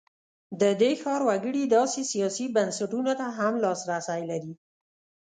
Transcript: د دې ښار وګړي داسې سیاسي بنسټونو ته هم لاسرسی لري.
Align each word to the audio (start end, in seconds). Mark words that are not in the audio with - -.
د 0.61 0.63
دې 0.81 0.91
ښار 1.01 1.21
وګړي 1.29 1.63
داسې 1.77 2.01
سیاسي 2.11 2.45
بنسټونو 2.55 3.11
ته 3.19 3.27
هم 3.37 3.53
لاسرسی 3.63 4.21
لري. 4.31 4.53